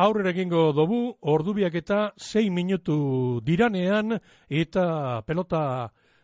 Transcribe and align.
aurrera 0.00 0.30
egingo 0.32 0.70
dobu, 0.72 0.98
ordubiak 1.20 1.74
eta 1.76 1.96
6 2.16 2.50
minutu 2.56 2.94
diranean 3.44 4.16
eta 4.48 4.84
pelota 5.26 5.62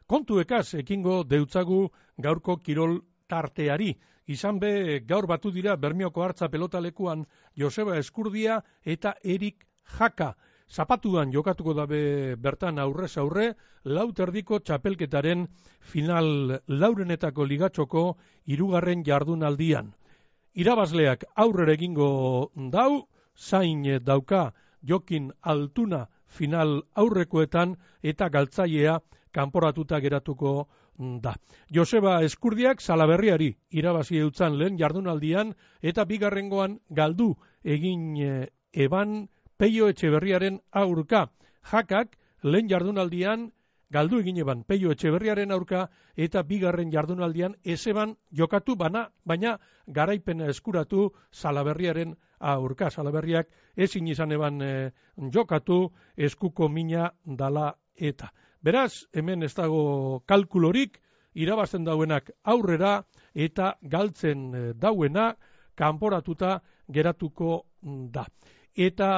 kontuekaz 0.07 0.75
ekingo 0.81 1.23
deutzagu 1.25 1.81
gaurko 2.17 2.57
kirol 2.63 3.01
tarteari. 3.29 3.91
Izan 4.27 4.59
be, 4.59 5.01
gaur 5.07 5.27
batu 5.31 5.53
dira 5.53 5.77
Bermioko 5.77 6.23
hartza 6.25 6.49
pelotalekuan 6.49 7.27
Joseba 7.55 7.99
Eskurdia 7.99 8.63
eta 8.85 9.15
Erik 9.23 9.67
Jaka. 9.99 10.35
Zapatuan 10.67 11.31
jokatuko 11.31 11.75
dabe 11.79 12.35
bertan 12.43 12.81
aurrez 12.83 13.13
aurre, 13.19 13.53
lauterdiko 13.85 14.59
txapelketaren 14.59 15.45
final 15.81 16.61
laurenetako 16.67 17.45
ligatxoko 17.45 18.07
irugarren 18.47 19.05
jardunaldian. 19.07 19.93
Irabazleak 20.55 21.29
aurrera 21.37 21.77
egingo 21.77 22.09
dau, 22.73 23.07
zain 23.37 23.85
dauka 24.05 24.53
jokin 24.83 25.33
altuna 25.43 26.07
final 26.27 26.83
aurrekoetan 26.95 27.77
eta 28.03 28.29
galtzailea 28.29 29.01
kanporatuta 29.33 30.01
geratuko 30.01 30.69
da. 30.99 31.35
Joseba 31.75 32.23
Eskurdiak 32.25 32.81
salaberriari 32.81 33.51
irabazi 33.71 34.19
eutzan 34.19 34.59
lehen 34.59 34.79
jardunaldian 34.79 35.55
eta 35.83 36.05
bigarrengoan 36.05 36.81
galdu 36.91 37.35
egin 37.65 38.17
eban 38.73 39.29
Peio 39.59 39.89
Etxeberriaren 39.89 40.61
aurka. 40.73 41.29
Jakak 41.71 42.17
lehen 42.43 42.69
jardunaldian 42.69 43.51
galdu 43.91 44.21
egin 44.21 44.39
eban 44.43 44.65
Peio 44.65 44.91
Etxeberriaren 44.93 45.53
aurka 45.53 45.89
eta 46.17 46.43
bigarren 46.43 46.91
jardunaldian 46.93 47.57
ezeban 47.65 48.17
jokatu 48.33 48.77
bana, 48.77 49.11
baina 49.25 49.59
garaipena 49.87 50.49
eskuratu 50.49 51.13
Salaberriaren 51.31 52.17
aurka. 52.39 52.91
Salaberriak 52.91 53.49
ezin 53.77 54.09
izan 54.09 54.33
eban 54.33 54.63
eh, 54.63 54.91
jokatu 55.33 55.91
eskuko 56.17 56.69
mina 56.69 57.11
dala 57.25 57.75
eta. 57.97 58.33
Beraz, 58.63 59.07
hemen 59.15 59.43
ez 59.43 59.55
dago 59.55 60.23
kalkulorik, 60.27 61.01
irabazten 61.35 61.85
dauenak 61.85 62.31
aurrera 62.45 63.03
eta 63.35 63.77
galtzen 63.83 64.55
eh, 64.55 64.73
dauena 64.75 65.35
kanporatuta 65.77 66.61
geratuko 66.89 67.67
da. 67.83 68.27
Eta 68.77 69.11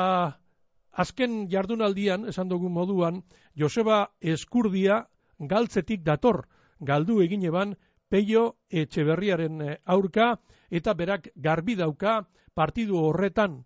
azken 0.92 1.46
jardunaldian, 1.50 2.26
esan 2.28 2.48
dugu 2.48 2.68
moduan, 2.68 3.22
Joseba 3.56 4.08
Eskurdia 4.20 5.04
galtzetik 5.38 6.02
dator, 6.02 6.46
galdu 6.80 7.20
egin 7.22 7.44
eban 7.46 7.76
peio 8.08 8.56
etxeberriaren 8.70 9.62
eh, 9.62 9.78
aurka, 9.84 10.34
eta 10.70 10.94
berak 10.94 11.30
garbi 11.36 11.76
dauka 11.76 12.22
partidu 12.54 12.98
horretan 13.08 13.62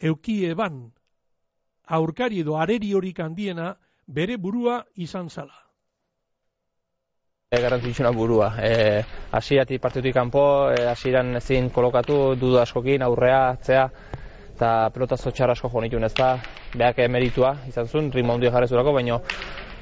euki 0.00 0.44
eban 0.48 0.82
aurkari 1.90 2.40
edo 2.40 2.56
areri 2.56 2.92
horik 2.94 3.20
handiena 3.20 3.74
bere 4.06 4.36
burua 4.36 4.84
izan 4.94 5.28
zala. 5.28 5.56
E, 7.50 7.58
Garantzitsuna 7.58 8.12
burua. 8.14 8.52
E, 8.62 9.02
asiratik 9.34 9.80
partidutik 9.82 10.14
kanpo, 10.14 10.70
e, 10.70 10.84
asiran 10.86 11.34
ezin 11.40 11.70
kolokatu, 11.74 12.36
dudu 12.38 12.60
askokin, 12.62 13.02
aurrea, 13.02 13.40
atzea, 13.56 13.88
eta 14.54 14.70
pelota 14.94 15.16
zotxar 15.16 15.50
asko 15.50 15.70
jo 15.72 15.82
nituen 15.82 16.06
ez 16.06 16.14
da, 16.14 16.36
behak 16.76 17.02
emeritua 17.02 17.56
izan 17.66 17.90
zuen, 17.90 18.12
ritmo 18.14 18.36
handia 18.36 18.52
jarrez 18.54 18.70
durako, 18.70 18.94
baina 18.94 19.18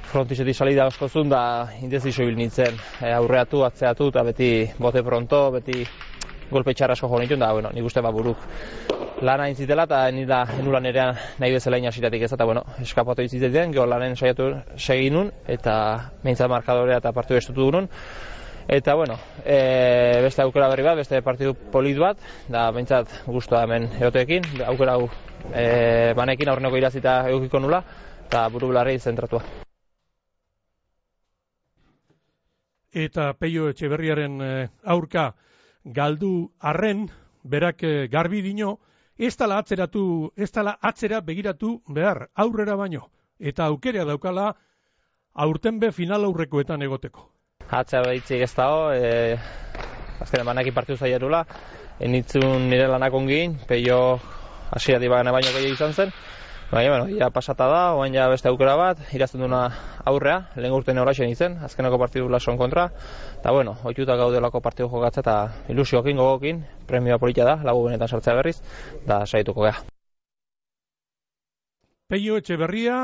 frontizetik 0.08 0.56
salida 0.56 0.86
asko 0.88 1.08
zuen 1.08 1.28
da 1.28 1.68
indezizo 1.82 2.24
hil 2.24 2.36
nintzen, 2.36 2.76
e, 3.00 3.10
aurreatu, 3.12 3.62
atzeatu 3.66 4.08
eta 4.12 4.22
beti 4.24 4.50
bote 4.78 5.02
pronto, 5.04 5.42
beti 5.52 5.82
golpe 6.50 6.72
txar 6.72 6.94
asko 6.94 7.10
jo 7.12 7.20
nituen 7.20 7.40
da, 7.44 7.52
bueno, 7.52 7.70
nik 7.74 7.84
uste 7.84 8.00
ba 8.00 8.12
buruk 8.12 8.40
lana 9.20 9.48
intzitela 9.50 9.84
eta 9.88 10.00
nila 10.14 10.44
enulan 10.60 10.86
ere 10.86 11.04
nahi 11.38 11.52
bezala 11.52 11.78
inasitatik 11.82 12.24
ez 12.24 12.32
eta 12.32 12.46
bueno, 12.48 12.64
eskapatu 12.80 13.22
intzitetan, 13.26 13.74
geho 13.74 13.84
lanen 13.86 14.16
saiatu 14.16 14.48
seginun 14.76 15.30
eta 15.46 15.76
meintzat 16.24 16.48
markadorea 16.50 17.02
eta 17.02 17.12
partidu 17.12 17.38
estutu 17.42 17.68
dunun, 17.68 17.88
Eta, 18.68 18.92
bueno, 18.92 19.14
e, 19.46 20.20
beste 20.20 20.42
aukera 20.42 20.66
berri 20.68 20.82
bat, 20.84 20.98
beste 20.98 21.22
partidu 21.24 21.54
polit 21.72 21.96
bat, 21.96 22.20
da 22.52 22.66
bentsat 22.76 23.14
guztua 23.24 23.62
hemen 23.64 23.86
eoteekin, 23.96 24.44
aukera 24.66 24.98
hau 24.98 25.06
e, 25.54 26.12
banekin 26.18 26.52
aurreneko 26.52 26.76
irazita 26.76 27.22
eukiko 27.30 27.62
nula, 27.64 27.80
eta 28.26 28.44
buru 28.52 28.68
belarri 28.68 28.98
zentratua. 29.00 29.67
Eta 32.98 33.32
peio 33.38 33.68
etxeberriaren 33.70 34.40
e, 34.42 34.52
aurka 34.84 35.32
galdu 35.84 36.50
arren, 36.58 37.06
berak 37.44 37.84
e, 37.86 38.08
garbi 38.10 38.42
dino, 38.42 38.78
ez 39.18 39.36
tala 39.36 39.58
atzeratu, 39.62 40.32
ez 40.36 40.50
tala 40.50 40.76
atzera 40.82 41.20
begiratu 41.20 41.76
behar, 41.88 42.28
aurrera 42.34 42.76
baino, 42.76 43.08
eta 43.38 43.68
aukera 43.70 44.04
daukala 44.08 44.52
aurten 45.34 45.78
be 45.78 45.92
final 45.92 46.26
aurrekoetan 46.26 46.82
egoteko. 46.82 47.28
Atzea 47.68 48.02
behitzik 48.06 48.42
ez 48.46 48.52
dago, 48.56 48.90
e, 48.92 49.36
azken 50.22 50.42
emanak 50.42 50.70
ipartiu 50.70 50.96
zaierula, 50.96 51.44
enitzun 52.00 52.68
nire 52.70 52.88
lanak 52.90 53.14
ongin, 53.14 53.58
peio 53.68 54.18
hasiera 54.70 55.00
dibagana 55.02 55.34
baino 55.34 55.54
gehiago 55.54 55.78
izan 55.78 55.94
zen, 55.94 56.14
Baina, 56.70 56.90
bueno, 56.90 57.16
ja 57.16 57.30
pasata 57.32 57.64
da, 57.64 57.94
oain 57.96 58.12
ja 58.12 58.26
beste 58.28 58.50
aukera 58.50 58.74
bat, 58.76 58.98
irazten 59.16 59.40
duna 59.40 59.60
aurrea, 60.04 60.50
lehen 60.60 60.74
urten 60.76 60.98
horaixen 61.00 61.30
izen, 61.32 61.54
azkenako 61.64 61.96
partidu 62.02 62.28
lason 62.28 62.58
kontra, 62.60 62.90
eta 63.38 63.54
bueno, 63.56 63.78
oituta 63.88 64.16
gaudelako 64.20 64.60
partidu 64.60 64.90
jokatza 64.92 65.22
eta 65.24 65.36
ilusiokin 65.72 66.20
gogokin, 66.20 66.60
premioa 66.90 67.16
politia 67.22 67.46
da, 67.48 67.54
lagu 67.64 67.86
benetan 67.86 68.12
sartzea 68.12 68.34
berriz, 68.36 68.58
da 69.08 69.22
saituko 69.24 69.64
gea. 69.64 69.80
Peio 72.12 72.36
Etxeberria, 72.36 73.00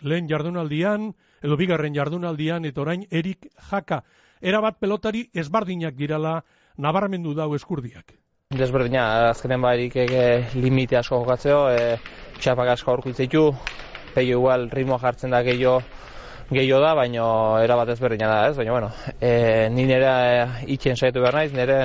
lehen 0.00 0.32
jardunaldian, 0.32 1.12
edo 1.44 1.60
bigarren 1.60 1.92
jardunaldian, 1.92 2.64
eta 2.64 2.80
orain 2.80 3.04
erik 3.10 3.50
jaka. 3.68 4.00
Era 4.40 4.64
bat 4.64 4.80
pelotari 4.80 5.26
ezbardinak 5.36 6.00
girala 6.00 6.38
nabarmendu 6.78 7.36
dau 7.36 7.52
eskurdiak. 7.60 8.21
Desberdina, 8.52 9.30
azkenen 9.30 9.62
ba 9.64 9.70
erik 9.72 9.94
ege 9.96 10.24
limite 10.60 10.98
asko 10.98 11.22
jokatzeo, 11.22 11.60
e, 11.72 11.96
txapak 12.42 12.74
asko 12.74 12.90
aurkitzitu, 12.92 13.46
peio 14.12 14.36
igual 14.36 14.66
ritmo 14.68 14.98
jartzen 15.00 15.32
da 15.32 15.40
gehiago 15.46 15.78
gehiago 16.50 16.82
da, 16.84 16.90
baina 16.98 17.24
era 17.64 17.78
bat 17.80 17.88
ezberdina 17.94 18.28
da, 18.28 18.50
ez? 18.50 18.56
Baina, 18.58 18.74
bueno, 18.76 18.90
e, 19.20 19.70
ni 19.72 19.86
nire 19.88 20.10
e, 20.10 20.44
itxen 20.74 21.00
saiatu 21.00 21.24
behar 21.24 21.38
naiz, 21.40 21.54
nire 21.56 21.78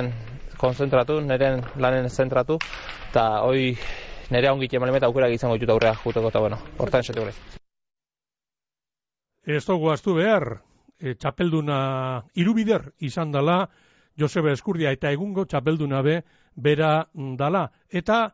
konzentratu, 0.60 1.22
nire 1.24 1.54
lanen 1.80 2.10
zentratu, 2.10 2.60
eta 3.08 3.26
hoi 3.48 3.72
nire 4.28 4.52
ongit 4.52 4.76
emalimeta 4.76 5.08
aukera 5.08 5.32
gizango 5.32 5.56
dituta 5.56 5.72
aurrea 5.72 5.96
juteko, 6.04 6.28
eta 6.28 6.44
bueno, 6.44 6.60
hortan 6.76 7.00
esatu 7.00 7.24
Ez 9.48 9.64
dugu 9.64 10.18
behar, 10.20 10.60
e, 11.00 11.14
txapelduna 11.14 12.24
irubider 12.36 12.90
izan 13.00 13.32
dela, 13.32 13.62
Joseba 14.18 14.52
Eskurdia 14.52 14.92
eta 14.92 15.12
egungo 15.14 15.44
txapelduna 15.46 16.02
be, 16.02 16.22
bera 16.56 17.08
dala. 17.38 17.68
Eta 17.90 18.32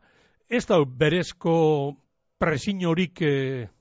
ez 0.49 0.65
da 0.65 0.79
berezko 0.85 1.55
presinorik 2.41 3.21
e, 3.21 3.33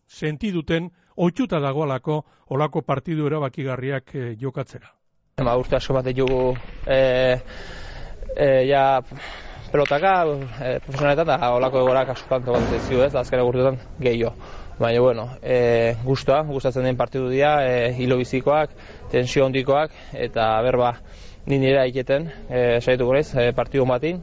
sentiduten, 0.09 0.91
oitxuta 1.17 1.61
dagoalako, 1.61 2.21
olako 2.55 2.83
partidu 2.83 3.27
erabakigarriak 3.31 4.15
e, 4.15 4.27
jokatzera. 4.41 4.93
Ema 5.43 5.57
urte 5.59 5.77
asko 5.77 5.97
bat 5.97 6.07
dugu 6.15 6.55
e, 6.87 6.99
e, 8.37 8.49
ja, 8.69 9.01
pelotaka, 9.73 10.13
e, 10.63 10.77
profesionaletan, 10.85 11.33
da 11.33 11.51
olako 11.55 11.83
egorak 11.83 12.15
askotan 12.15 12.47
tokatzen 12.47 12.85
zio 12.87 13.03
ez, 13.05 13.15
azkara 13.19 13.43
gurtuetan 13.43 13.81
gehiago. 13.99 14.35
Baina, 14.79 15.01
bueno, 15.01 15.29
e, 15.43 15.95
guztua, 16.03 16.41
gustatzen 16.47 16.87
den 16.87 16.97
partidu 16.99 17.29
dira, 17.31 17.57
e, 17.67 17.93
hilo 17.99 18.19
bizikoak, 18.19 18.75
tensio 19.11 19.45
hondikoak, 19.47 19.95
eta 20.27 20.49
berba, 20.67 20.97
ni 21.47 21.59
nire 21.59 21.81
aiketen, 21.81 22.29
e, 22.49 22.81
saitu 22.81 23.07
gorez, 23.07 23.35
e, 23.35 23.53
partidu 23.53 23.87
batin, 23.87 24.23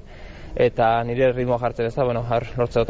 eta 0.55 1.03
nire 1.03 1.31
ritmoa 1.31 1.59
jartzen 1.59 1.85
ez 1.85 1.95
da, 1.95 2.03
bueno, 2.03 2.23
har, 2.23 2.47
lortze 2.57 2.83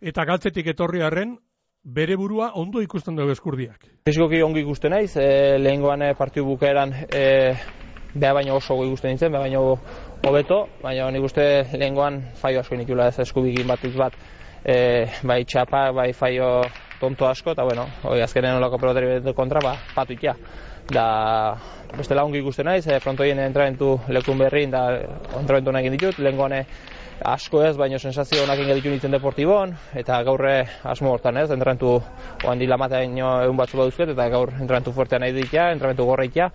Eta 0.00 0.24
galtzetik 0.24 0.66
etorri 0.66 1.02
harren, 1.02 1.38
bere 1.82 2.16
burua 2.16 2.52
ondo 2.54 2.80
ikusten 2.80 3.16
dugu 3.16 3.32
eskurdiak. 3.32 3.86
Fizikoki 4.04 4.42
ongi 4.42 4.60
ikusten 4.60 4.90
naiz, 4.90 5.16
e, 5.16 5.58
lehengoan 5.58 6.14
partidu 6.18 6.46
bukaeran, 6.46 6.92
e, 7.10 7.54
beha 8.14 8.32
baino 8.34 8.56
oso 8.56 8.76
goi 8.76 8.88
ikusten 8.88 9.10
nintzen, 9.10 9.32
beha 9.32 9.42
baino 9.42 9.78
hobeto, 10.26 10.66
baina 10.82 11.10
nik 11.10 11.24
uste 11.24 11.64
lehengoan 11.72 12.20
faio 12.34 12.60
asko 12.60 12.74
inikula 12.74 13.08
ez 13.08 13.18
eskubikin 13.18 13.66
bat 13.66 13.80
bat, 13.96 14.14
e, 14.64 15.06
bai 15.22 15.44
txapa, 15.44 15.90
bai 15.92 16.12
faio 16.12 16.62
tonto 17.00 17.28
asko, 17.28 17.52
eta 17.54 17.64
bueno, 17.64 17.86
hoi 18.02 18.20
azkenen 18.22 18.58
olako 18.58 18.78
pelotari 18.78 19.34
kontra, 19.34 19.60
ba, 19.64 19.76
patu 19.94 20.14
ikia. 20.16 20.34
Da, 20.88 21.56
beste 21.96 22.16
lagungi 22.16 22.40
ikusten 22.40 22.66
naiz, 22.66 22.86
e, 22.88 22.98
frontoien 23.00 23.38
entramentu 23.44 23.98
lekun 24.08 24.38
berrin, 24.40 24.70
da, 24.72 24.86
entramentu 25.40 25.74
egin 25.76 25.96
ditut, 25.98 26.18
lehen 26.18 26.38
gane 26.38 26.64
asko 27.24 27.62
ez, 27.66 27.76
baino 27.76 27.98
sensazio 27.98 28.44
honak 28.44 28.62
egin 28.62 28.78
ditu 28.78 28.92
nintzen 28.92 29.12
deportibon, 29.12 29.74
eta 29.94 30.22
gaurre 30.22 30.68
asmo 30.84 31.12
hortan 31.12 31.36
ez, 31.36 31.50
entramentu 31.50 31.98
oan 32.44 32.58
dila 32.58 32.78
egun 33.02 33.56
batzu 33.56 33.76
baduzket, 33.78 34.08
eta 34.10 34.28
gaur 34.28 34.52
entramentu 34.60 34.92
fuertean 34.92 35.20
nahi 35.20 35.32
ditia, 35.32 35.72
entramentu 35.72 36.04
gorreitia, 36.04 36.50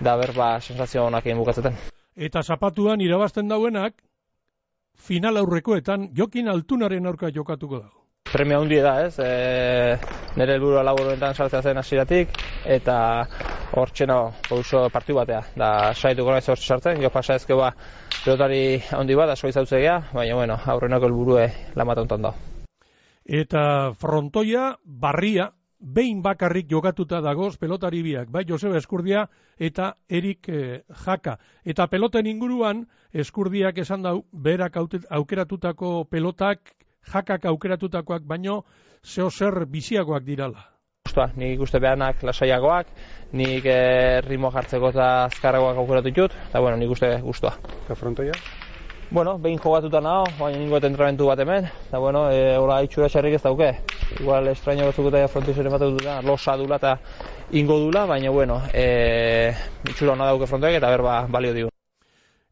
da 0.00 0.16
berba 0.16 0.60
sensazio 0.60 1.04
honak 1.06 1.26
egin 1.26 1.38
bukatzeten. 1.38 1.76
Eta 2.16 2.42
zapatuan 2.42 3.00
irabazten 3.00 3.48
dauenak, 3.48 3.94
final 4.98 5.36
aurrekoetan 5.36 6.10
jokin 6.14 6.48
altunaren 6.48 7.06
aurka 7.06 7.30
jokatuko 7.30 7.78
da. 7.78 7.88
Premia 8.28 8.58
hundi 8.60 8.76
da, 8.84 9.06
ez? 9.06 9.14
E, 9.24 9.96
nire 10.36 10.52
helburua 10.58 10.82
laburuetan 10.84 11.32
sartzea 11.32 11.62
zen 11.64 11.78
hasieratik 11.80 12.34
eta 12.68 12.96
hor 13.72 13.88
txeno 13.88 14.18
pauso 14.44 14.82
partiu 14.92 15.16
batea. 15.16 15.40
Da, 15.56 15.70
saituko 15.94 16.34
naiz 16.34 16.44
hor 16.52 16.60
sartzen, 16.60 17.00
jo 17.00 17.08
pasa 17.14 17.38
ezke 17.40 17.56
ba, 17.56 17.70
pilotari 18.20 18.82
handi 18.92 19.16
bat, 19.16 19.32
asko 19.32 19.48
izautzegia, 19.48 19.96
baina, 20.12 20.36
bueno, 20.36 20.58
aurrenako 20.74 21.08
helburue 21.08 21.46
lamata 21.80 22.04
hontan 22.04 22.26
da. 22.28 22.34
Eta 23.24 23.62
frontoia, 23.96 24.74
barria, 24.84 25.48
behin 25.78 26.20
bakarrik 26.20 26.68
jokatuta 26.68 27.22
dagoz 27.24 27.56
pelotari 27.56 28.02
biak, 28.02 28.28
bai 28.34 28.44
Joseba 28.48 28.76
Eskurdia 28.76 29.24
eta 29.56 29.94
Erik 30.08 30.50
eh, 30.52 30.82
Jaka. 31.04 31.38
Eta 31.64 31.86
peloten 31.88 32.26
inguruan, 32.26 32.84
Eskurdiak 33.12 33.78
esan 33.78 34.04
dau, 34.04 34.18
berak 34.32 34.76
aukeratutako 34.76 36.04
pelotak, 36.10 36.74
Jakak 37.06 37.46
aukeratutakoak, 37.46 38.26
baino 38.26 38.64
zeo 39.04 39.30
zer 39.30 39.66
biziagoak 39.66 40.24
dirala. 40.24 40.64
Gustua, 41.08 41.30
nik 41.36 41.54
ikuste 41.56 41.80
behanak 41.80 42.22
lasaiagoak, 42.22 42.90
nik 43.32 43.64
eh, 43.64 44.20
ritmo 44.26 44.50
jartzeko 44.52 44.90
eta 44.92 45.08
azkarragoak 45.24 45.78
aukeratu 45.80 46.10
ditut, 46.10 46.34
eta 46.50 46.60
bueno, 46.60 46.76
nik 46.76 46.90
uste 46.90 47.14
gustua. 47.24 47.54
Eta 47.84 47.96
frontoia? 47.96 48.36
Bueno, 49.10 49.38
behin 49.38 49.56
jogatuta 49.56 50.02
nago, 50.04 50.26
baina 50.36 50.58
ningo 50.60 50.76
entrenamentu 50.76 51.30
bat 51.30 51.40
hemen, 51.40 51.64
eta 51.64 51.98
bueno, 51.98 52.26
e, 52.30 52.58
ora 52.60 52.82
itxura 52.84 53.08
xerrik 53.08 53.38
ez 53.38 53.42
dauke. 53.42 53.70
Igual 54.20 54.50
estraño 54.52 54.84
batzuk 54.84 55.08
eta 55.08 55.22
frontizen 55.32 55.70
ematen 55.70 55.94
dutena, 55.96 56.20
losa 56.20 56.58
dula 56.60 56.76
eta 56.76 56.98
ingo 57.56 57.78
dula, 57.80 58.04
baina 58.04 58.28
bueno, 58.28 58.60
e, 58.74 59.54
itxura 59.88 60.12
hona 60.12 60.28
dauke 60.28 60.50
frontoek 60.50 60.76
eta 60.76 60.92
berba 60.92 61.22
balio 61.24 61.54
digun. 61.56 61.72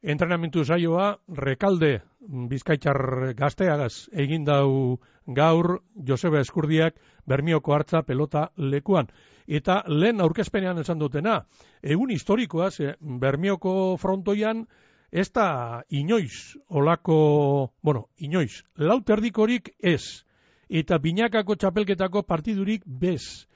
Entrenamentu 0.00 0.64
saioa, 0.64 1.18
rekalde 1.28 2.00
bizkaitxar 2.26 3.32
gazteagaz 3.38 4.08
egin 4.12 4.44
dau 4.44 4.98
gaur 5.26 5.80
Joseba 6.08 6.40
Eskurdiak 6.40 6.96
Bermioko 7.26 7.74
hartza 7.74 8.02
pelota 8.02 8.50
lekuan. 8.56 9.08
Eta 9.46 9.82
lehen 9.86 10.20
aurkezpenean 10.20 10.78
esan 10.78 10.98
dutena, 10.98 11.44
egun 11.82 12.10
historikoa, 12.10 12.70
Bermioko 13.00 13.96
frontoian, 13.96 14.66
ez 15.12 15.30
da 15.32 15.82
inoiz 15.88 16.56
olako, 16.68 17.72
bueno, 17.82 18.08
inoiz, 18.18 18.64
lauterdikorik 18.76 19.70
ez, 19.78 20.24
eta 20.68 20.98
binakako 20.98 21.54
txapelketako 21.54 22.22
partidurik 22.22 22.82
bez. 22.86 23.46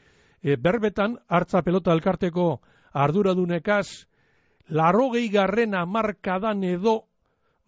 E, 0.42 0.56
berbetan, 0.56 1.18
hartza 1.28 1.62
pelota 1.62 1.92
elkarteko 1.92 2.60
arduradunekaz, 2.92 4.06
laro 4.68 5.10
gehi 5.10 5.28
garren 5.28 5.74
amarkadan 5.74 6.64
edo, 6.64 7.09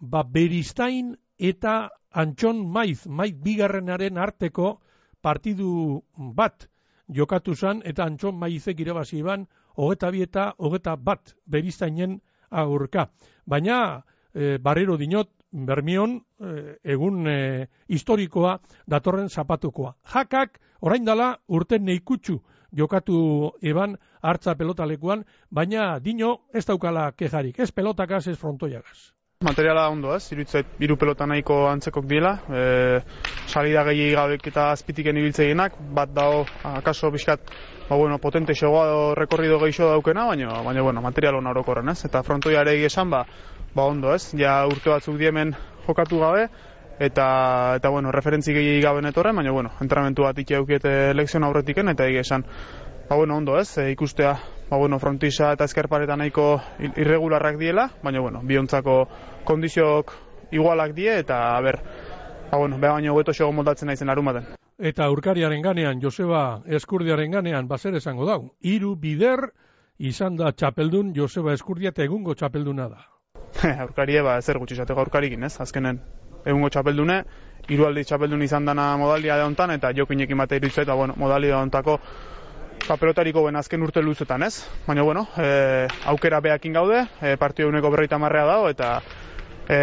ba, 0.03 0.23
beristain 0.27 1.15
eta 1.39 1.91
antxon 2.11 2.67
maiz, 2.67 3.07
maiz 3.07 3.35
bigarrenaren 3.39 4.19
arteko 4.19 4.81
partidu 5.23 6.03
bat 6.37 6.67
jokatu 7.09 7.55
zan, 7.55 7.83
eta 7.85 8.05
antxon 8.05 8.37
maizek 8.39 8.81
irabazi 8.81 9.23
ban, 9.23 9.47
hogeta 9.77 10.11
bieta, 10.11 10.53
hogeta 10.59 10.97
bat 10.97 11.35
beristainen 11.47 12.21
aurka. 12.51 13.09
Baina, 13.47 14.05
e, 14.35 14.59
barrero 14.59 14.97
dinot, 14.99 15.31
bermion, 15.53 16.19
e, 16.41 16.79
egun 16.95 17.27
e, 17.29 17.69
historikoa 17.89 18.59
datorren 18.87 19.29
zapatukoa. 19.29 19.95
Jakak, 20.15 20.59
orain 20.81 21.05
dala, 21.05 21.37
urten 21.49 21.85
neikutsu 21.85 22.41
jokatu 22.73 23.53
eban 23.61 23.99
hartza 24.23 24.55
pelotalekuan, 24.57 25.27
baina 25.51 25.99
dino 26.01 26.39
ez 26.55 26.65
daukala 26.67 27.11
kejarik, 27.13 27.59
ez 27.61 27.71
pelotakaz, 27.71 28.27
ez 28.29 28.39
frontoiagaz. 28.39 29.13
Materiala 29.43 29.89
ondo 29.91 30.13
ez, 30.15 30.23
iruditzait 30.31 30.67
biru 30.79 30.95
pelota 30.97 31.27
nahiko 31.27 31.65
antzekok 31.67 32.05
dila, 32.07 32.37
e, 32.47 33.01
salida 33.51 33.83
gehi 33.89 34.13
gabek 34.15 34.47
eta 34.53 34.69
azpitiken 34.71 35.19
ibiltzeinak, 35.19 35.75
bat 35.97 36.13
dao, 36.15 36.45
akaso 36.63 37.11
biskat, 37.11 37.51
ba, 37.89 37.97
bueno, 37.97 38.19
potente 38.23 38.55
xegoa 38.55 39.17
rekorrido 39.19 39.59
gehiago 39.65 39.91
daukena, 39.97 40.29
baina, 40.31 40.61
baina 40.63 40.87
bueno, 40.87 41.03
material 41.03 41.41
hona 41.41 41.51
orokorren 41.51 41.91
ez, 41.91 42.05
eta 42.07 42.23
frontoia 42.23 42.63
ere 42.63 42.77
esan, 42.87 43.11
ba, 43.11 43.25
ba 43.75 43.89
ondo 43.91 44.15
ez, 44.15 44.31
ja 44.39 44.61
urte 44.71 44.95
batzuk 44.95 45.19
diemen 45.19 45.57
jokatu 45.89 46.23
gabe, 46.23 46.47
eta, 47.03 47.27
eta 47.83 47.91
bueno, 47.91 48.15
referentzi 48.15 48.55
gehi 48.55 48.81
gabe 48.81 49.03
netorren, 49.03 49.37
baina, 49.37 49.51
bueno, 49.51 49.75
entrenamentu 49.83 50.23
bat 50.23 50.39
ike 50.39 50.61
aukiete 50.61 51.15
lekzion 51.19 51.51
aurretiken, 51.51 51.91
eta 51.91 52.07
egia 52.07 52.23
esan, 52.23 52.47
ba, 53.09 53.17
bueno, 53.17 53.43
ondo 53.43 53.59
ez, 53.59 53.73
e, 53.79 53.91
ikustea, 53.91 54.37
ba, 54.73 54.79
bueno, 54.79 54.99
frontisa 54.99 55.53
eta 55.53 55.67
eskerparetan 55.69 56.23
nahiko 56.23 56.47
irregularrak 56.81 57.59
diela, 57.61 57.91
baina, 58.03 58.23
bueno, 58.25 58.41
biontzako 58.43 59.03
kondiziok 59.45 60.15
igualak 60.57 60.95
die 60.97 61.19
eta 61.21 61.61
ber 61.61 61.77
ba 62.51 62.57
bueno, 62.57 62.79
beha 62.81 62.95
baino 62.95 63.13
hobeto 63.13 63.35
xogo 63.37 63.53
moldatzen 63.53 63.93
naizen 63.93 64.09
arumaten. 64.09 64.47
Eta 64.79 65.11
urkariaren 65.13 65.61
ganean, 65.61 66.01
Joseba 66.01 66.63
Eskurdiaren 66.65 67.31
ganean, 67.31 67.69
bazer 67.69 67.95
esango 68.01 68.25
dau. 68.25 68.55
Hiru 68.63 68.97
bider 68.97 69.53
izan 69.99 70.41
da 70.41 70.53
txapeldun 70.53 71.13
Joseba 71.15 71.53
Eskurdia 71.53 71.93
eta 71.93 72.05
egungo 72.09 72.35
txapelduna 72.35 72.89
da. 72.89 73.05
Urkarie, 73.89 74.23
ba, 74.25 74.41
zer 74.41 74.57
gutxi 74.57 74.81
zateko 74.81 75.05
urkarikin, 75.05 75.45
ez? 75.45 75.59
Azkenen, 75.61 76.01
egungo 76.47 76.73
txapeldune, 76.73 77.23
hiru 77.69 77.91
aldi 77.91 78.09
txapeldun 78.09 78.49
izan 78.49 78.65
dana 78.65 78.95
modalia 78.97 79.37
da 79.37 79.45
hontan, 79.45 79.77
eta 79.77 79.93
jokinekin 79.93 80.41
bate 80.41 80.57
iruditzen, 80.57 80.89
eta 80.89 80.97
bueno, 80.97 81.15
modalia 81.21 81.59
da 81.59 81.67
hontako 81.67 82.01
ba, 82.89 82.97
pelotariko 82.97 83.45
ben 83.47 83.57
azken 83.57 83.83
urte 83.83 84.03
luzetan, 84.03 84.43
ez? 84.43 84.55
Baina, 84.87 85.03
bueno, 85.03 85.27
e, 85.37 85.87
aukera 86.13 86.41
behakin 86.41 86.73
gaude, 86.73 87.07
e, 87.21 87.37
partio 87.37 87.69
uneko 87.69 87.91
berreita 87.91 88.19
marrea 88.19 88.45
dago, 88.49 88.69
eta 88.73 88.93
e, 89.69 89.79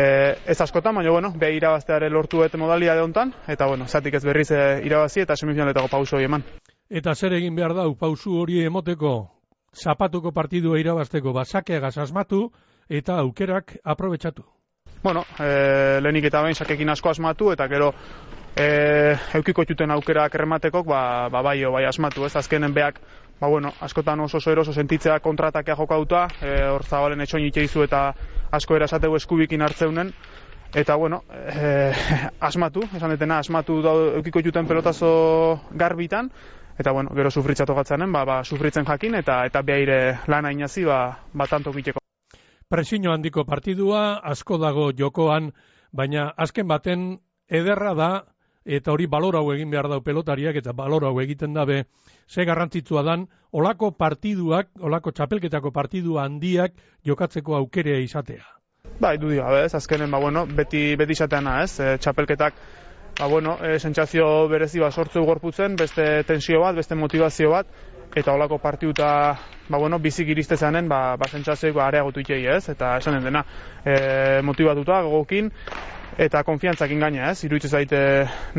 ez 0.46 0.60
askotan, 0.62 0.96
baina 0.96 1.12
bueno, 1.12 1.34
beha 1.36 1.56
irabazteare 1.56 2.10
lortu 2.10 2.44
eta 2.44 2.58
modalia 2.58 2.96
de 2.96 3.02
hontan, 3.02 3.34
eta 3.48 3.68
bueno, 3.68 3.88
zatik 3.88 4.20
ez 4.20 4.24
berriz 4.26 4.50
e, 4.52 4.62
irabazi 4.86 5.26
eta 5.26 5.36
semifinaletako 5.36 5.92
pausu 5.92 6.18
hori 6.18 6.30
eman. 6.30 6.46
Eta 6.90 7.16
zer 7.16 7.36
egin 7.38 7.56
behar 7.56 7.76
dau, 7.78 7.94
pausu 7.96 8.40
hori 8.42 8.64
emoteko, 8.66 9.16
zapatuko 9.74 10.32
partidua 10.34 10.80
irabazteko, 10.82 11.34
basakeagaz 11.34 11.98
asmatu 11.98 12.50
eta 12.90 13.20
aukerak 13.22 13.78
aprobetsatu. 13.84 14.44
Bueno, 15.04 15.24
e, 15.40 16.00
lehenik 16.02 16.26
eta 16.28 16.42
behin 16.44 16.56
sakekin 16.56 16.90
asko 16.92 17.10
asmatu, 17.10 17.54
eta 17.54 17.68
gero 17.72 17.94
e, 18.60 19.16
eukiko 19.40 19.64
txuten 19.64 19.92
aukerak 19.96 20.36
errematekok, 20.36 20.86
ba, 20.88 21.02
ba 21.32 21.42
bai, 21.42 21.62
bai 21.64 21.86
asmatu, 21.88 22.26
ez? 22.28 22.36
Azkenen 22.36 22.76
beak 22.76 23.00
ba, 23.40 23.48
bueno, 23.48 23.72
askotan 23.80 24.20
oso 24.20 24.38
oso 24.38 24.52
eroso 24.52 24.74
sentitzea 24.74 25.20
kontratakea 25.20 25.76
jokauta, 25.76 26.28
e, 26.42 26.52
hor 26.68 26.84
zabalen 26.84 27.22
etxoin 27.22 27.48
itxeizu 27.48 27.84
eta 27.88 28.10
asko 28.52 28.76
erasateu 28.76 29.16
eskubikin 29.16 29.62
hartzeunen, 29.62 30.12
eta 30.76 30.96
bueno, 30.96 31.24
e, 31.32 31.92
asmatu, 32.52 32.84
esan 32.96 33.16
detena, 33.16 33.40
asmatu 33.40 33.82
da 33.86 33.96
eukiko 34.20 34.44
juten 34.44 34.68
pelotazo 34.68 35.62
garbitan, 35.72 36.32
eta 36.80 36.92
bueno, 36.92 37.16
gero 37.16 37.32
sufritzatu 37.32 37.76
gatzanen, 37.76 38.12
ba, 38.12 38.26
ba, 38.26 38.44
sufritzen 38.44 38.86
jakin, 38.86 39.16
eta 39.24 39.46
eta 39.48 39.64
behaire 39.64 40.20
lana 40.28 40.52
inazi, 40.52 40.84
ba, 40.84 41.02
ba 41.34 41.48
tanto. 41.48 41.72
Presino 42.70 43.10
handiko 43.16 43.48
partidua, 43.50 44.20
asko 44.32 44.60
dago 44.62 44.92
jokoan, 44.94 45.48
baina 45.92 46.28
azken 46.38 46.68
baten 46.70 47.06
ederra 47.50 47.96
da, 47.98 48.10
eta 48.78 48.94
hori 48.94 49.08
balor 49.10 49.40
hau 49.40 49.48
egin 49.56 49.72
behar 49.74 49.88
dau 49.90 49.98
pelotariak 50.06 50.60
eta 50.62 50.76
balor 50.78 51.08
hau 51.10 51.16
egiten 51.24 51.58
dabe 51.58 51.80
ze 52.30 52.46
garrantzitsua 52.46 53.02
dan 53.08 53.26
olako 53.52 53.90
partiduak, 53.98 54.70
olako 54.86 55.16
txapelketako 55.18 55.72
partidu 55.72 56.20
handiak 56.22 56.78
jokatzeko 57.10 57.56
aukerea 57.58 58.04
izatea. 58.06 58.46
Bai, 59.02 59.18
du 59.18 59.34
dira, 59.34 59.50
ez, 59.64 59.74
azkenen, 59.74 60.12
ba, 60.12 60.20
bueno, 60.22 60.46
beti, 60.46 60.96
beti 60.96 61.18
izateana, 61.18 61.64
ez, 61.64 61.80
e, 61.80 61.98
txapelketak, 61.98 62.62
ba, 63.18 63.32
bueno, 63.34 63.58
e, 63.66 63.80
sentsazio 63.80 64.48
berezi 64.52 64.86
bat 64.86 64.94
sortzu 64.94 65.26
gorputzen, 65.26 65.74
beste 65.76 66.06
tensio 66.30 66.62
bat, 66.62 66.78
beste 66.78 66.94
motivazio 66.96 67.50
bat, 67.58 67.74
eta 68.16 68.34
olako 68.34 68.58
partiuta, 68.58 69.38
ba, 69.70 69.78
bueno, 69.78 70.00
bizik 70.00 70.30
iristezanen, 70.34 70.90
ba, 70.90 71.16
ba, 71.18 71.30
sentsazioik, 71.30 71.76
ba, 71.76 71.88
areagotu 71.88 72.24
itxei, 72.24 72.46
ez, 72.48 72.70
eta 72.74 72.98
esanen 72.98 73.24
dena, 73.24 73.44
e, 73.86 74.42
motivatuta, 74.44 75.02
gogokin, 75.06 75.52
eta 76.18 76.44
konfiantzak 76.44 76.92
ingaina, 76.92 77.30
ez? 77.32 77.44
Iruitze 77.46 77.70
zaite 77.70 78.02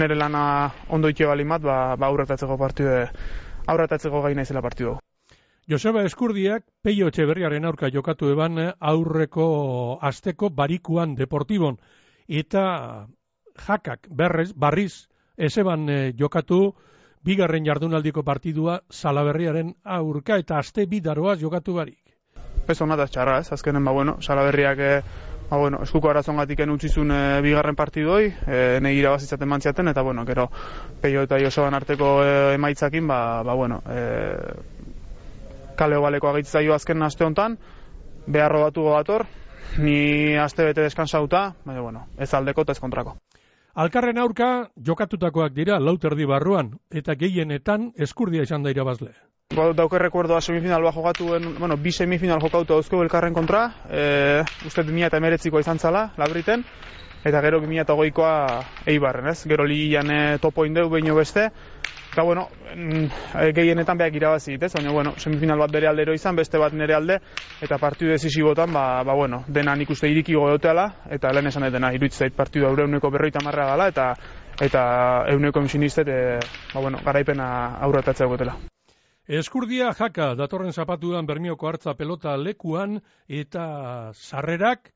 nere 0.00 0.16
lana 0.16 0.42
ondo 0.88 1.10
itxe 1.10 1.26
bali 1.26 1.44
mat, 1.44 1.62
ba, 1.62 1.96
ba 1.96 2.08
aurretatzeko 2.08 2.56
partide, 2.58 3.06
aurretatzeko 3.66 4.22
gaina 4.22 4.46
izela 4.46 4.62
partidu. 4.62 4.96
Joseba 5.70 6.02
Eskurdiak 6.02 6.64
peio 6.82 7.10
berriaren 7.14 7.64
aurka 7.64 7.90
jokatu 7.94 8.30
eban 8.32 8.58
aurreko 8.80 9.98
asteko 10.02 10.50
barikuan 10.50 11.14
deportibon. 11.14 11.76
Eta 12.26 13.06
jakak 13.66 14.08
berrez, 14.10 14.52
barriz, 14.54 15.06
ezeban 15.36 15.88
eh, 15.88 16.12
jokatu 16.18 16.74
bigarren 17.24 17.66
jardunaldiko 17.66 18.22
partidua 18.22 18.80
salaberriaren 18.90 19.74
aurka 19.84 20.38
eta 20.40 20.58
aste 20.58 20.86
bidaroaz 20.86 21.38
jokatu 21.40 21.74
barik. 21.74 22.00
Ez 22.68 22.80
hona 22.80 22.96
da 22.96 23.06
txarra, 23.06 23.40
ez? 23.40 23.52
Azkenen, 23.52 23.84
ba, 23.84 23.92
bueno, 23.92 24.16
salaberriak 24.22 24.78
eh, 24.78 25.02
ba, 25.50 25.56
bueno, 25.56 25.82
eskuko 25.82 26.10
arazon 26.10 26.38
gatiken 26.38 26.70
utzizun 26.70 27.10
e, 27.10 27.40
bigarren 27.42 27.76
partidoi, 27.76 28.30
e, 28.46 28.78
nahi 28.82 29.00
irabazitzaten 29.00 29.50
mantziaten, 29.50 29.90
eta, 29.90 30.04
bueno, 30.06 30.24
gero, 30.28 30.46
peio 31.02 31.24
eta 31.26 31.40
Josoban 31.42 31.74
arteko 31.74 32.12
e, 32.22 32.54
emaitzakin, 32.54 33.08
ba, 33.10 33.42
ba, 33.42 33.56
bueno, 33.58 33.82
e, 33.90 34.04
kaleo 35.76 36.04
baleko 36.06 36.30
agitzaio 36.30 36.74
azken 36.76 37.02
aste 37.02 37.26
honetan, 37.26 37.58
beharro 38.26 38.62
batu 38.62 38.86
gogator, 38.86 39.26
ni 39.78 40.36
aste 40.38 40.64
bete 40.70 40.86
deskansauta, 40.86 41.54
baina 41.64 41.82
bueno, 41.82 42.06
ez 42.18 42.32
aldeko 42.34 42.62
eta 42.62 42.78
ez 42.78 42.80
kontrako. 42.80 43.16
Alkarren 43.74 44.18
aurka 44.18 44.70
jokatutakoak 44.82 45.52
dira 45.54 45.78
lauterdi 45.78 46.26
barruan, 46.26 46.72
eta 46.90 47.14
gehienetan 47.14 47.92
eskurdia 47.96 48.42
izan 48.42 48.64
da 48.64 48.70
irabazle. 48.70 49.12
Ba, 49.54 49.70
dauke 49.74 49.98
rekordoa 49.98 50.40
semifinal 50.40 50.82
bat 50.82 50.94
jokatuen, 50.94 51.54
bueno, 51.58 51.76
bi 51.76 51.92
semifinal 51.92 52.40
jokautu 52.42 52.74
dauzko 52.74 53.02
elkarren 53.02 53.34
kontra, 53.34 53.62
e, 53.90 54.42
uste 54.66 54.82
2008ko 54.86 55.62
izan 55.62 55.78
zala, 55.78 56.08
labriten, 56.18 56.64
eta 57.24 57.42
gero 57.42 57.60
2008koa 57.62 58.34
eibarren, 58.90 59.30
ez? 59.30 59.44
Gero 59.46 59.66
ligian 59.66 60.10
e, 60.10 60.38
topo 60.42 60.66
indeu 60.66 60.88
behin 60.90 61.14
beste, 61.14 61.50
eta 62.12 62.22
bueno, 62.22 62.48
mm, 62.74 63.04
e, 63.38 63.52
gehienetan 63.54 63.98
behak 63.98 64.14
irabazi, 64.14 64.56
ez? 64.60 64.72
Baina, 64.74 64.92
bueno, 64.92 65.14
semifinal 65.16 65.58
bat 65.58 65.70
bere 65.70 65.86
aldero 65.88 66.14
izan, 66.14 66.36
beste 66.36 66.58
bat 66.58 66.72
nere 66.72 66.94
alde, 66.94 67.20
eta 67.62 67.78
partidu 67.78 68.10
decisibotan, 68.10 68.72
ba, 68.72 69.02
ba 69.04 69.14
bueno, 69.14 69.44
dena 69.48 69.76
nik 69.76 69.90
uste 69.90 70.10
iriki 70.10 70.34
godoteala, 70.34 70.88
eta 71.10 71.32
lehen 71.32 71.46
esan 71.46 71.70
dena, 71.72 71.92
iruditzait 71.94 72.34
partidu 72.34 72.66
aurre 72.66 72.88
euneko 72.88 73.10
berroita 73.10 73.44
marra 73.44 73.66
gala, 73.72 73.88
eta 73.88 74.12
eta 74.60 74.82
euneko 75.32 75.60
emisionistet, 75.60 76.08
e, 76.08 76.38
ba, 76.74 76.80
bueno, 76.80 76.98
garaipena 77.04 77.46
aurretatzea 77.86 78.26
gotela. 78.26 78.58
Eskurdia 79.30 79.92
jaka 79.94 80.32
datorren 80.34 80.72
zapatuan 80.72 81.26
bermioko 81.26 81.68
hartza 81.68 81.92
pelota 81.94 82.32
lekuan 82.36 82.96
eta 83.28 84.10
sarrerak 84.12 84.90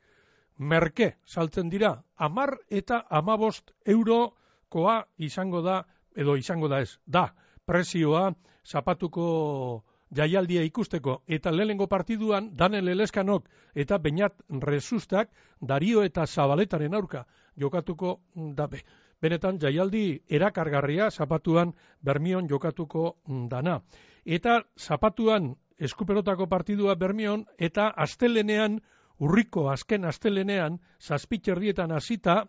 merke 0.59 1.14
saltzen 1.25 1.71
dira. 1.71 2.02
Amar 2.16 2.56
eta 2.68 3.04
amabost 3.11 3.71
eurokoa 3.87 5.04
izango 5.18 5.62
da, 5.62 5.85
edo 6.14 6.37
izango 6.37 6.68
da 6.68 6.80
ez, 6.80 6.99
da, 7.06 7.28
presioa 7.66 8.33
zapatuko 8.64 9.85
jaialdia 10.14 10.62
ikusteko. 10.62 11.23
Eta 11.26 11.50
lehengo 11.52 11.88
partiduan, 11.88 12.50
Daniel 12.56 12.88
Eleskanok 12.88 13.49
eta 13.75 13.99
Beñat 13.99 14.37
Resustak, 14.49 15.30
Dario 15.61 16.02
eta 16.04 16.26
Zabaletaren 16.26 16.94
aurka 16.94 17.26
jokatuko 17.61 18.21
dabe. 18.35 18.85
Benetan, 19.23 19.59
jaialdi 19.59 20.23
erakargarria 20.28 21.11
zapatuan 21.11 21.73
Bermion 22.02 22.49
jokatuko 22.49 23.16
dana. 23.50 23.80
Eta 24.25 24.62
zapatuan 24.78 25.54
eskuperotako 25.78 26.47
partidua 26.47 26.94
Bermion 26.94 27.47
eta 27.59 27.88
astelenean 27.88 28.80
urriko 29.18 29.68
azken 29.71 30.04
astelenean, 30.04 30.80
zazpitxerdietan 31.00 31.92
hasita 31.92 32.44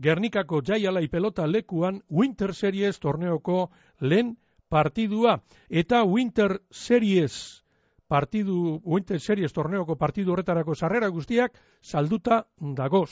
Gernikako 0.00 0.60
jaialai 0.62 1.08
pelota 1.08 1.46
lekuan 1.46 2.02
Winter 2.10 2.54
Series 2.54 3.00
torneoko 3.00 3.70
lehen 4.00 4.36
partidua. 4.70 5.40
Eta 5.68 6.04
Winter 6.04 6.60
Series 6.70 7.64
partidu, 8.08 8.80
Winter 8.84 9.20
Series 9.20 9.52
torneoko 9.52 9.96
partidu 9.96 10.32
horretarako 10.32 10.74
sarrera 10.74 11.08
guztiak 11.08 11.58
salduta 11.82 12.44
dagoz. 12.60 13.10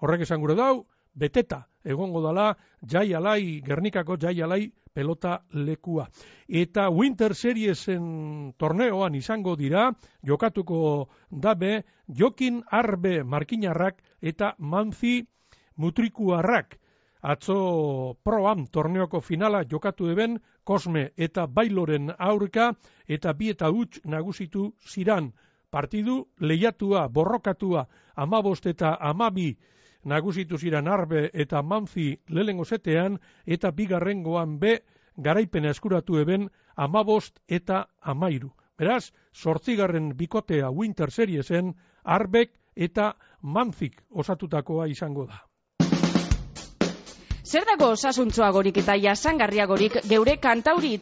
Horrek 0.00 0.24
esan 0.24 0.40
gure 0.40 0.56
dau, 0.56 0.86
beteta 1.14 1.66
egongo 1.84 2.22
dala 2.22 2.56
jaialai, 2.82 3.60
Gernikako 3.66 4.16
jaialai 4.16 4.72
pelota 4.94 5.42
lekua. 5.52 6.08
Eta 6.48 6.88
Winter 6.90 7.34
Seriesen 7.34 8.54
torneoan 8.58 9.14
izango 9.14 9.56
dira, 9.56 9.90
jokatuko 10.24 11.08
dabe, 11.30 11.84
Jokin 12.08 12.62
Arbe 12.70 13.22
Markinarrak 13.24 14.02
eta 14.20 14.54
Manzi 14.58 15.26
Mutrikuarrak. 15.76 16.78
Atzo 17.22 18.16
proam 18.24 18.66
torneoko 18.66 19.20
finala 19.20 19.62
jokatu 19.70 20.08
eben, 20.10 20.40
Kosme 20.64 21.10
eta 21.16 21.46
Bailoren 21.46 22.10
aurka 22.18 22.72
eta 23.06 23.32
bi 23.32 23.50
eta 23.50 23.70
huts 23.70 24.00
nagusitu 24.04 24.72
ziran. 24.88 25.32
Partidu 25.70 26.28
lehiatua, 26.40 27.08
borrokatua, 27.08 27.86
amabost 28.16 28.66
eta 28.66 28.96
amabi 29.00 29.56
nagusitu 30.04 30.58
ziren 30.58 30.88
arbe 30.88 31.30
eta 31.32 31.62
manzi 31.62 32.16
lehengo 32.28 32.64
zetean 32.64 33.18
eta 33.46 33.70
bigarrengoan 33.70 34.58
be 34.58 34.80
garaipena 35.16 35.70
eskuratu 35.70 36.18
eben 36.18 36.48
amabost 36.76 37.38
eta 37.48 37.86
amairu. 38.00 38.50
Beraz, 38.78 39.12
sortzigarren 39.32 40.12
bikotea 40.16 40.70
Winter 40.70 41.10
Seriesen 41.10 41.74
arbek 42.04 42.58
eta 42.74 43.14
manzik 43.42 44.02
osatutakoa 44.10 44.86
izango 44.86 45.26
da. 45.26 45.51
Zer 47.50 47.64
dago 47.66 47.86
osasuntzoagorik 47.92 48.76
eta 48.82 48.94
jasangarriagorik 49.04 49.96
geure 50.10 50.34
kantauri 50.42 50.90